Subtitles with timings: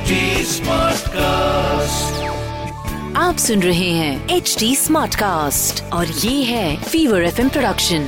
[0.00, 0.16] HD
[0.48, 2.04] Smartcast.
[3.16, 8.06] आप सुन रहे हैं एच डी स्मार्ट कास्ट और ये है फीवर एफ़ प्रोडक्शन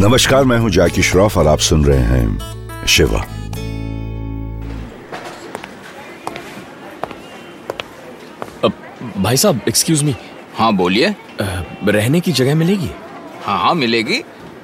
[0.00, 3.24] नमस्कार मैं हूँ जैकी श्रॉफ और आप सुन रहे हैं शिवा।
[9.22, 10.14] भाई साहब एक्सक्यूज मी
[10.58, 12.90] हाँ बोलिए। रहने की जगह मिलेगी?
[13.44, 14.22] हाँ हाँ मिलेगी।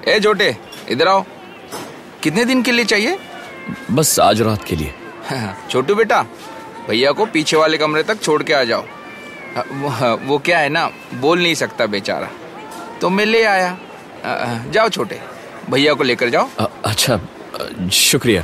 [0.08, 0.56] ए जोटे
[0.88, 1.24] इधर आओ।
[2.22, 3.18] कितने दिन के लिए चाहिए?
[3.90, 4.94] बस आज रात के लिए।
[5.70, 6.22] छोटू बेटा
[6.88, 8.84] भैया को पीछे वाले कमरे तक छोड़ के आ जाओ।
[9.72, 12.30] वो, वो क्या है ना बोल नहीं सकता बेचारा।
[13.00, 13.78] तो मैं ले आया।
[14.70, 15.20] जाओ छोटे
[15.70, 17.20] भैया को लेकर जाओ। अ, अच्छा
[17.92, 18.42] शुक्रिया।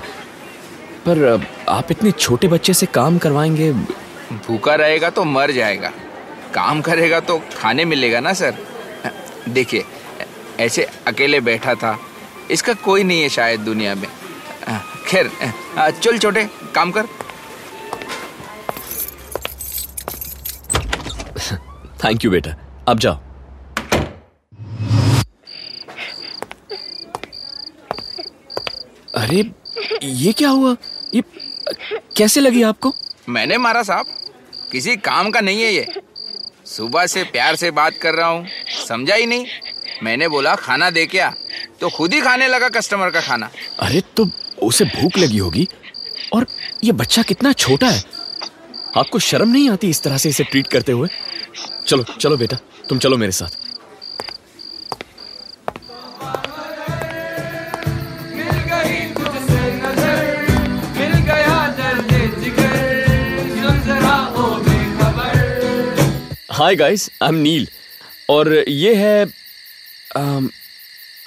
[1.08, 3.72] पर आप इतने छोटे बच्चे से काम करवाएँगे।
[4.32, 5.92] भूखा रहेगा तो मर जाएगा।
[6.54, 8.54] काम करेगा तो खाने मिलेगा ना सर?
[9.48, 9.84] देखिए
[10.60, 11.98] ऐसे अकेले बैठा था
[12.50, 14.08] इसका कोई नहीं है शायद दुनिया में।
[15.14, 15.30] खैर
[16.02, 17.06] चल छोटे काम कर।
[22.04, 22.54] थैंक यू बेटा।
[22.88, 23.14] अब जाओ।
[29.14, 29.44] अरे
[30.02, 30.74] ये क्या हुआ?
[31.14, 31.22] ये
[32.16, 32.92] कैसे लगी आपको?
[33.28, 34.06] मैंने मारा साहब।
[34.72, 35.86] किसी काम का नहीं है ये।
[36.66, 38.46] सुबह से प्यार से बात कर रहा हूँ।
[38.88, 39.46] समझा ही नहीं।
[40.02, 41.32] मैंने बोला खाना दे क्या?
[41.80, 44.30] तो खुद ही खाने लगा कस्टमर का खाना। अरे तो
[44.64, 45.68] उसे भूख लगी होगी।
[46.32, 46.46] और
[46.84, 48.02] ये बच्चा कितना छोटा है।
[48.96, 51.08] आपको शर्म नहीं आती इस तरह से इसे ट्रीट करते हुए?
[51.86, 52.56] चलो चलो बेटा
[52.88, 53.62] तुम चलो मेरे साथ।
[66.52, 67.66] हाय गाइस आई एम नील
[68.30, 69.24] और ये है
[70.16, 70.48] अम,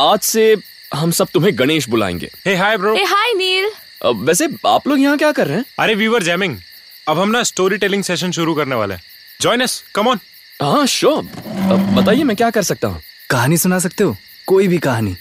[0.02, 0.56] आज से
[0.92, 3.70] हम सब तुम्हें गणेश बुलाएँगे। हे हाय ब्रो ए हाय नील
[4.26, 5.66] वैसे आप लोग यहाँ क्या कर रहे हैं?
[5.80, 6.58] अरे वीवर जैमिंग
[7.08, 9.02] अब हम ना स्टोरी टेलिंग सेशन शुरू करने वाले हैं।
[9.42, 10.20] जॉइन अस कम ऑन
[10.62, 11.24] हाँ श्योर
[11.96, 13.02] बताइए मैं क्या कर सकता हूँ?
[13.30, 14.16] कहानी सुना सकते हो?
[14.48, 15.16] कोई भी कहानी।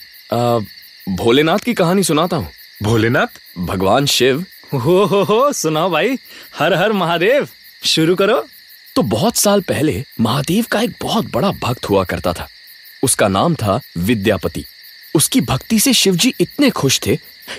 [1.08, 2.50] भोलेनाथ की कहानी सुनाता हूँ।
[2.82, 3.40] भोलेनाथ?
[3.58, 6.18] भगवान शिव। हो हो हो सुनाओ भाई।
[6.58, 7.48] हर हर महादेव।
[7.84, 8.44] शुरू करो।
[8.96, 12.48] तो बहुत साल पहले महादेव का एक बहुत बड़ा भक्त हुआ करता था।
[13.02, 14.64] उसका नाम था विद्यापति।
[15.16, 17.16] उसकी भक्ति से शिवजी इतने खुश थे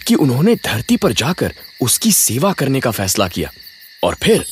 [0.08, 3.50] कि उन्होंने धरती पर जाकर उसकी सेवा करने का फैसला किया।
[4.04, 4.46] और फिर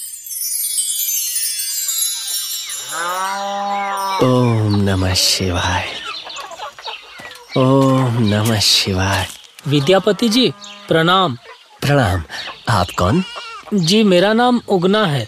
[4.24, 5.88] ओम नमः शिवाय।
[7.58, 9.28] ओम नमः शिवाय।
[9.68, 10.54] विद्यापति जी
[10.88, 11.38] प्रणाम।
[11.82, 12.24] प्रणाम।
[12.70, 13.24] आप कौन?
[13.74, 15.28] जी मेरा नाम उगना है।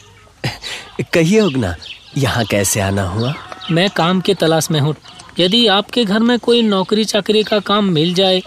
[1.13, 1.75] कहिए उगना
[2.17, 3.33] यहाँ कैसे आना हुआ?
[3.71, 4.95] मैं काम की तलाश में हूँ।
[5.39, 8.41] यदि आपके घर में कोई नौकरी चाकरी का काम मिल जाए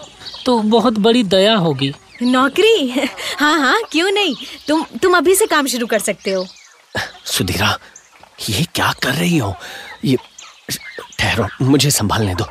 [0.44, 1.92] तो बहुत बड़ी दया होगी।
[2.22, 2.90] नौकरी?
[3.38, 4.34] हाँ हाँ क्यों नहीं?
[4.68, 6.46] तुम तुम अभी से काम शुरू कर सकते हो।
[7.26, 7.78] सुधीरा
[8.50, 9.54] ये क्या कर रही हो?
[10.04, 10.16] ये
[11.18, 12.46] ठहरो मुझे संभालने दो।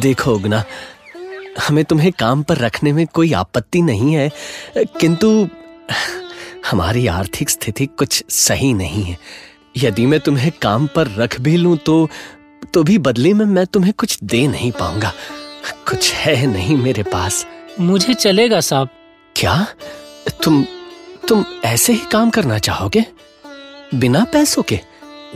[0.00, 0.64] देखो उगना
[1.68, 4.30] हमें तुम्हें काम पर रखने में कोई आपत्ति नहीं है
[5.00, 5.48] किंतु
[6.70, 9.16] हमारी आर्थिक स्थिति कुछ सही नहीं है।
[9.76, 12.08] यदि मैं तुम्हें काम पर रख भी लूँ तो
[12.74, 15.12] तो भी बदले में मैं तुम्हें कुछ दे नहीं पाऊँगा।
[15.88, 17.46] कुछ है नहीं मेरे पास।
[17.80, 18.88] मुझे चलेगा साहब।
[19.36, 19.66] क्या?
[20.44, 20.64] तुम
[21.28, 23.04] तुम ऐसे ही काम करना चाहोगे?
[23.94, 24.80] बिना पैसों के?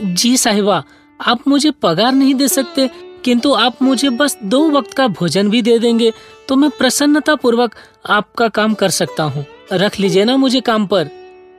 [0.01, 0.83] जी साहिबा
[1.21, 2.89] आप मुझे पगार नहीं दे सकते
[3.25, 6.11] किंतु आप मुझे बस दो वक्त का भोजन भी दे देंगे
[6.47, 7.75] तो मैं प्रसन्नता पूर्वक
[8.09, 11.09] आपका काम कर सकता हूँ। रख लीजिए ना मुझे काम पर।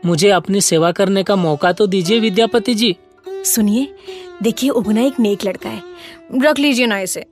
[0.06, 2.96] मुझे अपनी सेवा करने का मौका तो दीजिए विद्यापति जी।
[3.44, 3.94] सुनिए
[4.42, 5.82] देखिए उगना एक नेक लड़का है।
[6.34, 7.26] रख लीजिए ना इसे।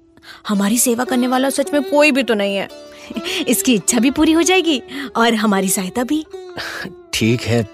[0.49, 2.69] हमारी सेवा करने वाला सच में कोई भी तो नहीं है।
[3.49, 4.83] इसकी इच्छा भी पूरी हो जाएगी
[5.17, 6.27] और हमारी सहायता भी।
[7.15, 7.69] ठीक है।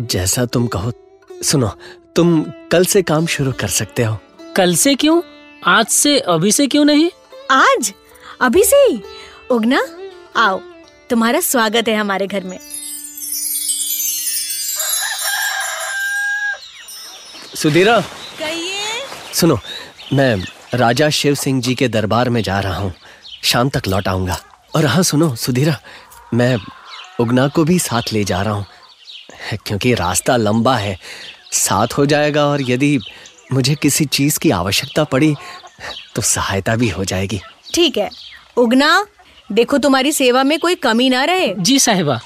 [0.00, 0.92] जैसा तुम कहो।
[1.42, 1.70] सुनो
[2.16, 4.18] तुम कल से काम शुरू कर सकते हो।
[4.56, 5.22] कल से क्यों?
[5.64, 7.10] आज से अभी से क्यों नहीं?
[7.50, 7.92] आज?
[8.40, 9.02] अभी से ही?
[9.50, 9.86] उगना
[10.36, 10.60] आओ।
[11.10, 12.58] तुम्हारा स्वागत है हमारे घर में।
[17.64, 18.00] सुधीरा।
[18.38, 19.58] कहिए। सुनो
[20.12, 20.36] मैं
[20.74, 22.92] राजा शिव सिंह जी के दरबार में जा रहा हूँ।
[23.42, 24.36] शाम तक लौट आऊँगा।
[24.76, 25.76] और हाँ सुनो सुधीरा
[26.34, 26.56] मैं
[27.20, 28.66] उगना को भी साथ ले जा रहा हूँ
[29.66, 30.98] क्योंकि रास्ता लंबा है।
[31.52, 32.98] साथ हो जाएगा और यदि
[33.52, 35.34] मुझे किसी चीज़ की आवश्यकता पड़ी
[36.16, 37.40] तो सहायता भी हो जाएगी।
[37.74, 38.10] ठीक है।
[38.56, 39.06] उगना
[39.52, 42.20] देखो तुम्हारी सेवा में कोई कमी ना रहे। जी साहिबा।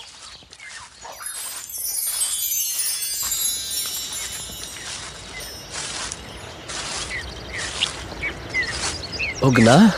[9.44, 9.92] उगना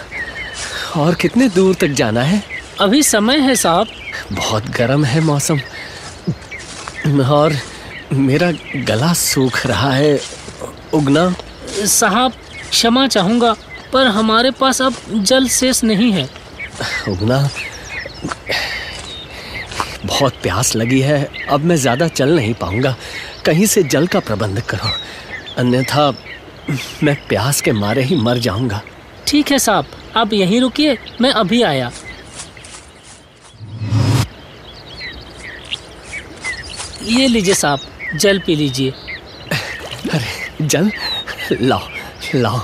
[0.97, 2.43] और कितने दूर तक जाना है?
[2.81, 3.87] अभी समय है साहब।
[4.33, 5.61] बहुत गर्म है मौसम
[7.31, 7.57] और
[8.13, 8.51] मेरा
[8.87, 10.19] गला सूख रहा है।
[10.95, 11.33] उगना।
[11.87, 12.33] साहब
[12.71, 13.53] क्षमा चाहूँगा
[13.93, 16.29] पर हमारे पास अब जल शेष नहीं है।
[17.09, 17.49] उगना
[20.05, 22.95] बहुत प्यास लगी है अब मैं ज़्यादा चल नहीं पाऊँगा।
[23.47, 24.91] कहीं से जल का प्रबंध करो
[25.59, 26.11] अन्यथा
[27.03, 28.81] मैं प्यास के मारे ही मर जाऊँगा।
[29.31, 29.87] ठीक है साहब
[30.17, 31.91] आप यहीं रुकिए मैं अभी आया।
[37.03, 37.79] ये लीजिए साहब
[38.17, 40.91] जल पी लीजिए। अरे जल?
[41.53, 41.89] लाओ
[42.35, 42.59] लाओ।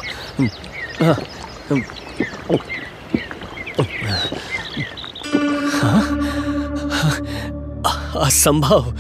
[5.83, 6.01] हाँ,
[7.83, 8.95] हाँ, असंभव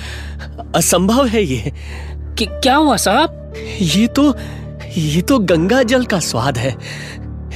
[0.74, 1.72] असंभव है ये।
[2.38, 3.54] कि, क्या हुआ साहब?
[3.80, 4.34] ये तो
[4.96, 7.06] ये तो गंगा जल का स्वाद है।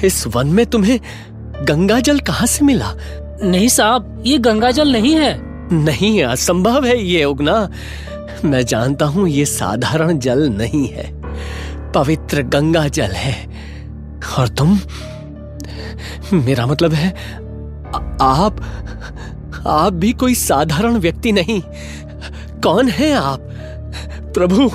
[0.04, 1.00] इस वन में तुम्हें
[1.62, 2.92] गंगा जल कहाँ से मिला?
[3.42, 5.38] नहीं साहब ये गंगा जल नहीं है।
[5.72, 7.68] नहीं असंभव है ये उगना।
[8.44, 11.22] मैं जानता हूँ ये साधारण जल नहीं है।
[11.92, 13.34] पवित्र गंगा जल है।
[14.38, 14.78] और तुम?
[16.32, 17.10] मेरा मतलब है
[18.22, 18.60] आप
[19.66, 21.62] आप भी कोई साधारण व्यक्ति नहीं।
[22.62, 23.40] कौन है आप?
[24.34, 24.70] प्रभु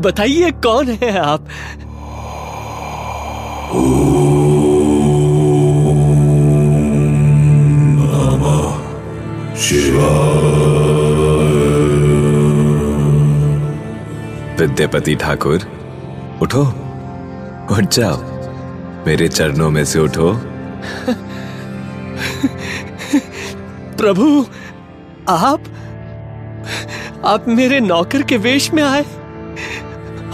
[0.00, 1.46] बताइए कौन है आप?
[14.60, 15.60] विद्यापति ठाकुर,
[16.42, 16.62] उठो
[17.74, 18.16] उठ जाओ।
[19.06, 20.32] मेरे चरणों में से उठो।
[23.96, 24.46] प्रभु,
[25.28, 25.64] आप
[27.24, 29.02] आप मेरे नौकर के वेश में आए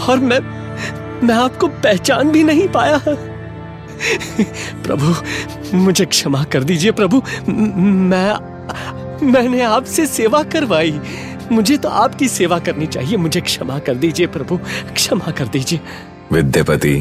[0.09, 0.39] और मैं
[1.27, 2.97] मैं आपको पहचान भी नहीं पाया।
[4.83, 5.15] प्रभु,
[5.77, 7.23] मुझे क्षमा कर दीजिए प्रभु।
[7.81, 8.51] मैं
[9.23, 10.99] मैंने आपसे सेवा करवाई।
[11.51, 14.57] मुझे तो आपकी सेवा करनी चाहिए। मुझे क्षमा कर दीजिए प्रभु।
[14.93, 15.79] क्षमा कर दीजिए।
[16.31, 16.99] विद्यापति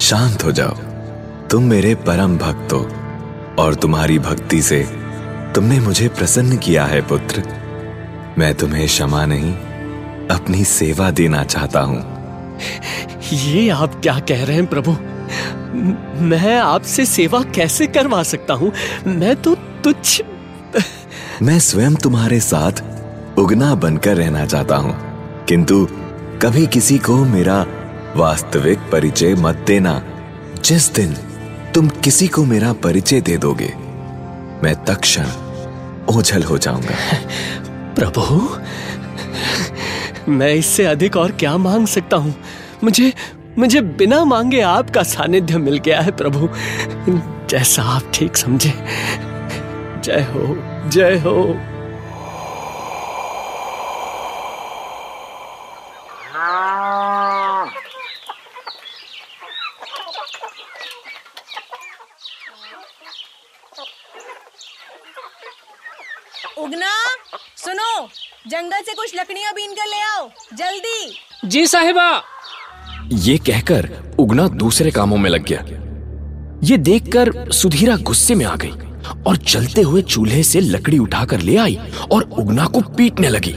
[0.00, 0.74] शांत हो जाओ।
[1.50, 2.80] तुम मेरे परम भक्त हो
[3.62, 4.82] और तुम्हारी भक्ति से
[5.54, 7.42] तुमने मुझे प्रसन्न किया है पुत्र।
[8.38, 9.52] मैं तुम्हें क्षमा नहीं
[10.28, 12.00] अपनी सेवा देना चाहता हूँ।
[13.32, 14.92] ये आप क्या कह रहे हैं प्रभु?
[16.24, 18.72] मैं आपसे सेवा कैसे करवा सकता हूँ?
[19.06, 20.22] मैं तो तुच्छ
[21.42, 22.72] मैं स्वयं तुम्हारे साथ
[23.38, 24.94] उगना बनकर रहना चाहता हूँ।
[25.44, 25.88] किंतु
[26.42, 27.66] कभी किसी को मेरा
[28.16, 30.02] वास्तविक परिचय मत देना।
[30.64, 31.12] जिस दिन
[31.74, 33.74] तुम किसी को मेरा परिचय दे दोगे,
[34.64, 35.26] मैं तक्षण
[36.14, 36.94] ओझल हो जाऊँगा।
[37.94, 38.56] प्रभु,
[40.30, 42.34] मैं इससे अधिक और क्या मांग सकता हूँ?
[42.84, 43.12] मुझे
[43.58, 46.48] मुझे बिना मांगे आपका सानिध्य मिल गया है, प्रभु।
[47.50, 48.74] जैसा आप ठीक समझे।
[50.04, 51.34] जय हो। जय हो।
[66.58, 66.90] उगना
[67.56, 68.08] सुनो
[68.46, 72.22] जंगल से कुछ लकड़ियाँ बीन कर ले आओ जल्दी। जी साहिबा।
[73.12, 75.60] ये कहकर उगना दूसरे कामों में लग गया।
[76.62, 78.91] ये देखकर सुधीरा गुस्से में आ गई।
[79.26, 81.78] और जलते हुए चूल्हे से लकड़ी उठाकर ले आई
[82.12, 83.52] और उगना को पीटने लगी।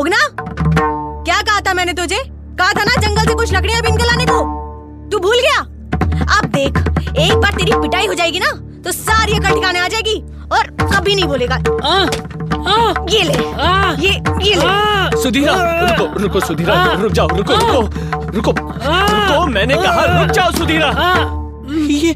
[0.00, 2.18] उगना क्या कहा था मैंने तुझे?
[2.58, 4.40] कहा था ना जंगल से कुछ लकड़ियाँ बीन कर लाने को?
[5.10, 5.60] तू भूल गया?
[6.36, 6.78] अब देख
[7.18, 8.50] एक बार तेरी पिटाई हो जाएगी ना
[8.84, 10.14] तो सारी अकल ठिकाने आ जाएगी
[10.52, 11.94] और कभी नहीं बोलेगा। आ,
[12.70, 14.10] आ, ये ले आ, ये
[14.42, 17.80] ये ले। आ, सुधीरा रुको रुको सुधीरा रुक जाओ रुको रुको
[18.30, 20.88] रुको रुको मैंने कहा रुक जाओ सुधीरा।
[21.90, 22.14] ये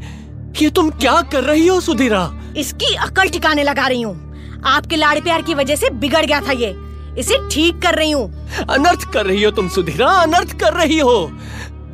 [0.63, 2.31] ये तुम क्या कर रही हो सुधीरा?
[2.57, 6.53] इसकी अकल ठिकाने लगा रही हूँ। आपके लाड़ प्यार की वजह से बिगड़ गया था
[6.53, 6.75] ये।
[7.19, 11.31] इसे ठीक कर रही हूँ। अनर्थ कर रही हो तुम सुधीरा अनर्थ कर रही हो।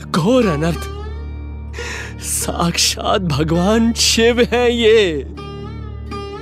[0.06, 0.92] घोर अनर्थ।
[2.24, 5.24] साक्षात भगवान शिव है ये।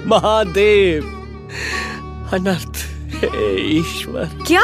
[0.06, 1.04] महादेव।
[2.34, 2.84] अनर्थ
[3.24, 4.62] ईश्वर। क्या?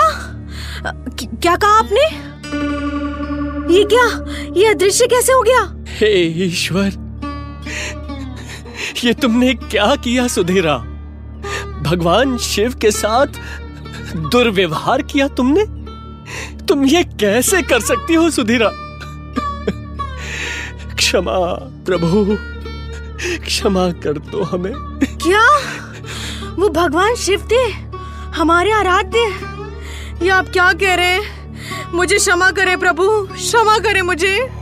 [1.25, 2.05] क्या कहा आपने?
[3.75, 4.07] ये क्या?
[4.57, 5.61] ये अदृश्य कैसे हो गया?
[5.99, 6.15] हे
[6.47, 7.08] ईश्वर
[9.05, 10.77] ये तुमने क्या किया सुधीरा?
[11.83, 13.27] भगवान शिव के साथ
[14.17, 15.65] दुर्व्यवहार किया तुमने?
[16.67, 18.71] तुम ये कैसे कर सकती हो सुधीरा?
[20.95, 21.39] क्षमा
[21.87, 22.37] प्रभु।
[23.45, 24.73] क्षमा कर दो हमें।
[25.05, 25.45] क्या?
[26.59, 27.71] वो भगवान शिव थे?
[28.37, 29.19] हमारे आराध्य?
[30.23, 31.23] ये आप क्या कह रहे हैं?
[31.95, 34.59] मुझे क्षमा करे प्रभु। क्षमा करे मुझे।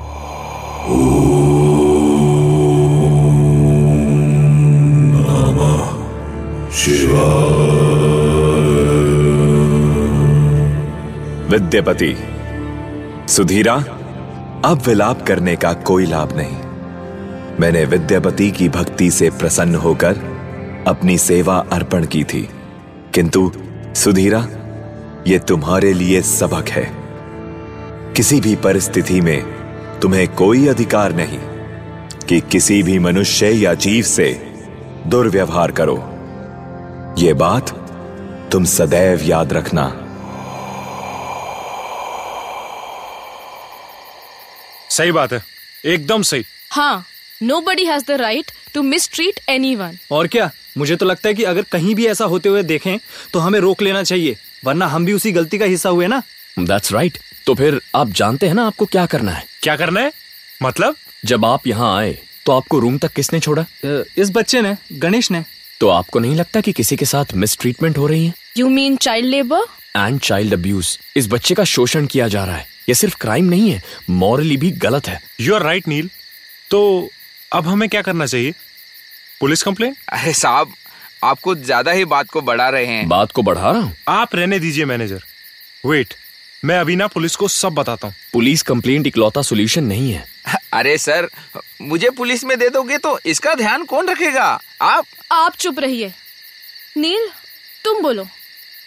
[11.51, 12.17] विद्यापति,
[13.29, 13.75] सुधीरा,
[14.65, 16.57] अब विलाप करने का कोई लाभ नहीं।
[17.61, 20.17] मैंने विद्यापति की भक्ति से प्रसन्न होकर
[20.87, 22.49] अपनी सेवा अर्पण की थी।
[23.15, 23.53] किंतु,
[23.95, 24.49] सुधीरा,
[25.27, 26.91] ये तुम्हारे लिए सबक है।
[28.17, 29.43] किसी भी परिस्थिति में
[30.03, 31.39] तुम्हें कोई अधिकार नहीं
[32.29, 34.55] कि किसी भी मनुष्य या जीव से
[35.07, 36.13] दुर्व्यवहार करो।
[37.19, 37.71] ये बात
[38.53, 39.85] तुम सदैव याद रखना।
[44.91, 45.43] सही बात है।
[45.85, 47.05] एकदम सही। हाँ
[47.61, 48.83] nobody has the right to
[49.13, 49.41] mistreat
[49.75, 50.51] anyone और क्या?
[50.79, 52.99] मुझे तो लगता है कि अगर कहीं भी ऐसा होते हुए देखें
[53.33, 56.23] तो हमें रोक लेना चाहिए वरना हम भी उसी गलती का हिस्सा हुए ना।
[56.59, 57.45] That's right right.
[57.47, 59.45] तो फिर आप जानते हैं ना आपको क्या करना है?
[59.63, 60.13] क्या करना है?
[60.63, 60.97] मतलब?
[61.25, 63.67] जब आप यहाँ आए तो आपको रूम तक किसने छोड़ा?
[64.19, 65.45] इस बच्चे ने गणेश ने।
[65.81, 68.33] तो आपको नहीं लगता कि किसी के साथ मिस ट्रीटमेंट हो रही है?
[68.59, 69.65] You mean child labour
[69.97, 73.71] and child abuse इस बच्चे का शोषण किया जा रहा है। ये सिर्फ़ क्राइम नहीं
[73.71, 76.11] है मॉरली भी गलत है। यू आर राइट नील
[76.71, 77.09] तो
[77.53, 78.55] अब हमें क्या करना चाहिए?
[79.41, 80.73] पुलिस कंप्लेन अरे साहब
[81.25, 83.95] आप कुछ ज़्यादा ही बात को बढ़ा रहे हैं। बात को बढ़ा रहा हूँ?
[84.09, 85.23] आप रहने दीजिए मैनेजर
[85.87, 86.15] वेट
[86.67, 90.25] मैं अभी ना पुलिस को सब बताता हूँ। पुलिस कंप्लेंट इकलौता सोल्यूशन नहीं है।
[90.73, 91.29] अरे सर
[91.83, 94.47] मुझे पुलिस में दे दोगे तो इसका ध्यान कौन रखेगा?
[94.83, 96.13] आप आप चुप रहिए।
[96.97, 97.29] नील
[97.85, 98.27] तुम बोलो।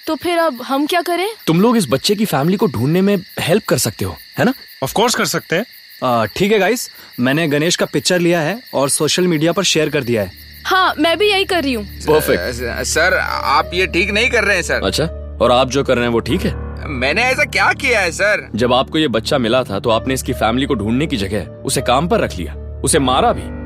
[0.07, 1.27] तो फिर अब हम क्या करें?
[1.47, 4.53] तुम लोग इस बच्चे की फैमिली को ढूँढने में हेल्प कर सकते हो है ना?
[4.83, 8.89] ऑफ़ कोर्स कर सकते हैं। ठीक है गाइस मैंने गणेश का पिक्चर लिया है और
[8.89, 10.31] सोशल मीडिया पर शेयर कर दिया है।
[10.65, 14.55] हाँ मैं भी यही कर रही हूँ। परफेक्ट सर आप ये ठीक नहीं कर रहे
[14.55, 15.05] हैं सर। अच्छा
[15.41, 16.68] और आप जो कर रहे हैं वो ठीक है?
[16.89, 18.47] मैंने ऐसा क्या किया है सर?
[18.55, 21.81] जब आपको ये बच्चा मिला था तो आपने इसकी फैमिली को ढूँढने की जगह उसे
[21.81, 22.53] काम पर रख लिया।
[22.83, 23.57] उसे मारा भी।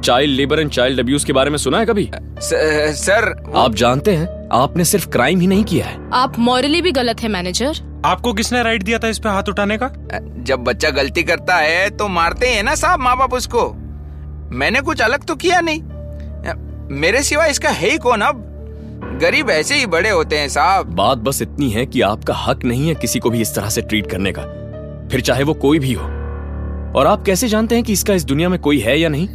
[0.00, 2.10] Child labour and child abuse के बारे में सुना है कभी?
[2.14, 2.50] स,
[2.96, 7.22] सर आप जानते हैं आपने सिर्फ़ क्राइम ही नहीं किया है। आप मॉरली भी गलत
[7.22, 9.90] है मैनेजर आपको किसने राइट दिया था इस पे हाथ उठाने का?
[10.42, 13.70] जब बच्चा गलती करता है तो मारते हैं ना साहब माँ बाप उसको।
[14.52, 15.82] मैंने कुछ अलग तो किया नहीं।
[17.00, 18.48] मेरे सिवा इसका है ही कौन अब?
[19.18, 22.88] गरीब ऐसे ही बड़े होते हैं साहब। बात बस इतनी है कि आपका हक नहीं
[22.88, 24.42] है किसी को भी इस तरह से ट्रीट करने का।
[25.08, 26.04] फिर चाहे वो कोई भी हो।
[26.98, 29.28] और आप कैसे जानते हैं कि इसका इस दुनिया में कोई है या नहीं?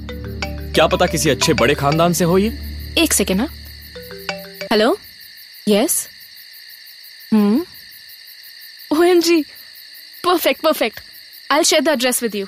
[0.73, 2.49] क्या पता किसी अच्छे बड़े खानदान से हो ये?
[2.97, 3.47] एक सेकेंड ना
[4.71, 4.97] hello
[5.67, 6.07] yes
[7.33, 7.65] hmm
[8.97, 9.41] OMG
[10.23, 10.99] perfect perfect
[11.51, 12.45] I share the address with you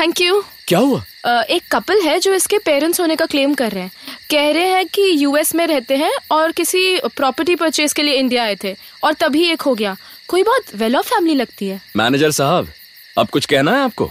[0.00, 1.02] thank you क्या हुआ?
[1.26, 3.90] Uh, एक कपल है जो इसके पेरेंट्स होने का क्लेम कर रहे हैं।
[4.30, 6.80] कह रहे हैं कि यूएस में रहते हैं और किसी
[7.16, 9.96] प्रॉपर्टी परचेज के लिए इंडिया आए थे और तभी एक हो गया।
[10.28, 12.68] कोई बहुत वेल ऑफ़ फैमिली लगती है। मैनेजर साहब
[13.16, 14.10] अब कुछ कहना है आपको?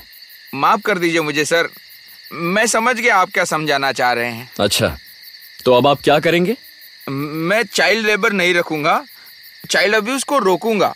[0.53, 1.69] माफ़ कर दीजिए मुझे सर।
[2.31, 4.97] मैं समझ गया आप क्या समझाना चाह रहे हैं। अच्छा
[5.65, 6.55] तो अब आप क्या करेंगे?
[7.07, 9.03] मैं चाइल्ड लेबर नहीं रखूँगा
[9.69, 10.93] चाइल्ड अब्यूज को रोकूँगा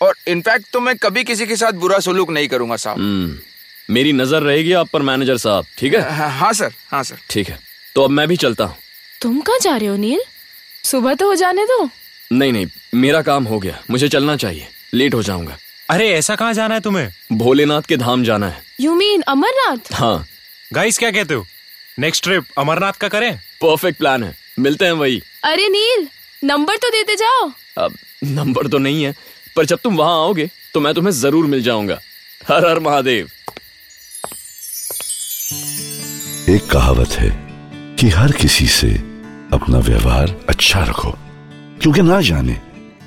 [0.00, 3.40] और इनफैक्ट तो मैं कभी किसी के साथ बुरा सलूक नहीं करूँगा साहब।
[3.90, 7.58] मेरी नज़र रहेगी आप पर मैनेजर साहब ठीक है हाँ सर हाँ सर। ठीक है।
[7.96, 8.76] तो अब मैं भी चलता हूँ।
[9.22, 10.20] तुम कहाँ जा रहे हो नील?
[10.84, 11.88] सुबह तो हो जाने दो।
[12.32, 15.56] नहीं नहीं मेरा काम हो गया। मुझे चलना चाहिए। लेट हो जाऊँगा।
[15.90, 17.08] अरे ऐसा कहाँ जाना है तुम्हें?
[17.32, 19.92] भोलेनाथ के धाम जाना है। You mean Amarnath?
[19.92, 20.26] हाँ।
[20.74, 21.46] गाइस क्या कहते हो?
[21.98, 23.36] नेक्स्ट ट्रिप अमरनाथ का करें?
[23.62, 26.06] परफेक्ट प्लान है। मिलते हैं वही। अरे नील
[26.44, 29.14] नंबर तो देते जाओ। अब नंबर तो नहीं है
[29.56, 32.00] पर जब तुम वहाँ आओगे तो मैं तुम्हें ज़रूर मिल जाऊँगा।
[32.48, 33.30] हर हर महादेव।
[36.48, 37.28] एक कहावत है
[38.00, 38.88] कि हर किसी से
[39.52, 41.10] अपना व्यवहार अच्छा रखो,
[41.80, 42.52] क्योंकि ना जाने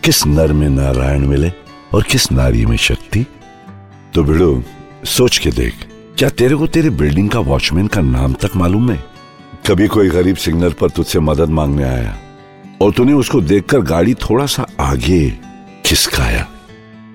[0.04, 1.50] किस नर में नारायण मिले
[1.94, 3.26] और किस नारी में शक्ति।
[4.14, 4.64] तो बिड़ो
[5.06, 5.74] सोच के देख,
[6.18, 9.04] क्या तेरे को तेरे बिल्डिंग का वॉचमैन का नाम तक मालूम है?
[9.68, 12.16] कभी कोई गरीब सिग्नल पर तुझसे मदद मांगने आया,
[12.82, 15.30] और तूने उसको देखकर गाड़ी थोड़ा सा आगे
[15.86, 16.48] खिसकाया,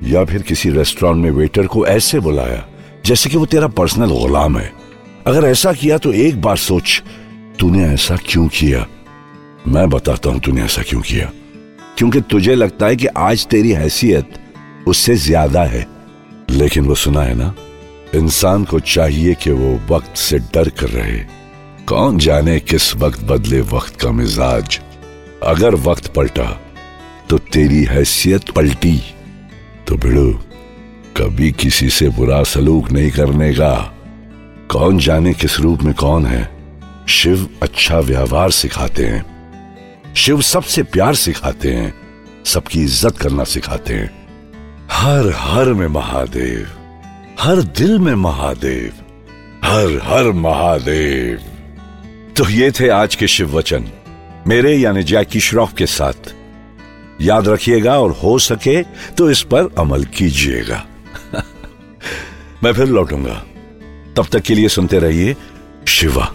[0.03, 2.67] या फिर किसी रेस्टोरेंट में वेटर को ऐसे बुलाया,
[3.07, 4.73] जैसे कि वो तेरा पर्सनल गुलाम है।
[5.27, 7.03] अगर ऐसा किया तो एक बार सोच
[7.61, 8.87] तूने ऐसा क्यों किया?
[9.69, 11.31] मैं बताता हूँ तूने ऐसा क्यों किया।
[11.99, 14.35] क्योंकि तुझे लगता है कि आज तेरी हैसियत
[14.87, 15.87] उससे ज़्यादा है।
[16.51, 17.55] लेकिन वो सुना है ना,
[18.15, 21.19] इंसान को चाहिए कि वो वक्त से डर कर रहे।
[21.89, 24.81] कौन जाने किस वक्त बदले वक्त का मिजाज?
[25.43, 26.51] अगर वक्त पलटा
[27.31, 29.01] तो तेरी हैसियत पलटी।
[29.87, 30.31] तो भिड़ो,
[31.17, 33.75] कभी किसी से बुरा सलूक नहीं करने का।
[34.71, 36.58] कौन जाने किस रूप में कौन है?
[37.09, 41.95] शिव अच्छा व्यवहार सिखाते हैं। शिव सबसे प्यार सिखाते हैं,
[42.45, 44.29] सबकी इज़्ज़त करना सिखाते हैं।
[44.93, 46.67] हर हर में महादेव,
[47.41, 48.93] हर दिल में महादेव,
[49.65, 51.39] हर हर महादेव।
[52.37, 53.89] तो ये थे आज के शिव वचन।
[54.47, 56.35] मेरे यानी जैकी श्रॉफ के साथ।
[57.21, 60.85] याद रखिएगा और हो सके तो इस पर अमल कीजिएगा।
[62.65, 63.45] मैं फिर लौटूँगा।
[64.17, 65.37] तब तक के लिए सुनते रहिए
[65.89, 66.35] शिवा।